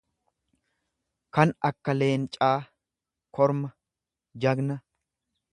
kan 1.37 1.53
akka 1.69 1.95
leencaa, 1.99 2.55
korma, 3.35 3.73
jagna. 4.41 4.83